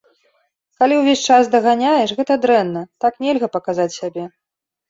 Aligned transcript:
Калі 0.83 0.93
ўвесь 0.99 1.25
час 1.35 1.51
даганяеш, 1.55 2.09
гэта 2.21 2.39
дрэнна, 2.47 2.81
так 3.07 3.13
нельга 3.27 3.47
паказаць 3.59 3.91
сябе. 4.01 4.23